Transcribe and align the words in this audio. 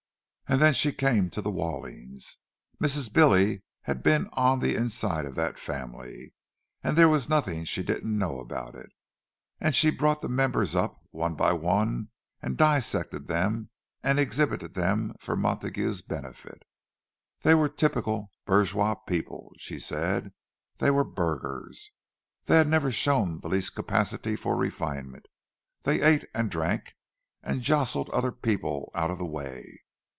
And 0.47 0.59
then 0.59 0.73
she 0.73 0.91
came 0.91 1.29
to 1.29 1.41
the 1.41 1.49
Wallings. 1.49 2.37
Mrs. 2.77 3.13
Billy 3.13 3.63
had 3.83 4.03
been 4.03 4.23
in 4.23 4.29
on 4.33 4.59
the 4.59 4.75
inside 4.75 5.23
of 5.25 5.35
that 5.35 5.57
family, 5.57 6.33
and 6.83 6.97
there 6.97 7.07
was 7.07 7.29
nothing 7.29 7.63
she 7.63 7.81
didn't 7.81 8.17
know 8.19 8.37
about 8.37 8.75
it; 8.75 8.91
and 9.61 9.73
she 9.73 9.89
brought 9.91 10.19
the 10.19 10.27
members 10.27 10.75
up, 10.75 11.05
one 11.11 11.35
by 11.35 11.53
one, 11.53 12.09
and 12.41 12.57
dissected 12.57 13.29
them, 13.29 13.69
and 14.03 14.19
exhibited 14.19 14.73
them 14.73 15.15
for 15.21 15.37
Montague's 15.37 16.01
benefit. 16.01 16.63
They 17.43 17.55
were 17.55 17.69
typical 17.69 18.29
bourgeois 18.45 18.95
people, 18.95 19.53
she 19.57 19.79
said. 19.79 20.33
They 20.79 20.91
were 20.91 21.05
burghers. 21.05 21.91
They 22.43 22.57
had 22.57 22.67
never 22.67 22.91
shown 22.91 23.39
the 23.39 23.47
least 23.47 23.73
capacity 23.73 24.35
for 24.35 24.57
refinement—they 24.57 26.01
ate 26.01 26.25
and 26.35 26.51
drank, 26.51 26.97
and 27.41 27.61
jostled 27.61 28.09
other 28.09 28.33
people 28.33 28.91
out 28.93 29.11
of 29.11 29.17
the 29.17 29.25
way. 29.25 29.79